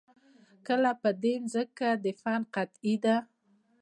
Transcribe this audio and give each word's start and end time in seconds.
کله 0.67 0.91
په 1.01 1.09
دې 1.23 1.33
زمکه 1.53 1.89
د 2.03 2.05
فن 2.21 2.41
قحطي 2.53 2.93
ده 3.03 3.15